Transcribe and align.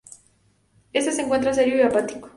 Este 0.93 1.11
se 1.11 1.21
encuentra 1.21 1.53
serio 1.53 1.77
y 1.77 1.81
apático. 1.83 2.29